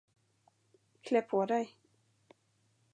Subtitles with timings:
[1.09, 1.67] Klä på dig.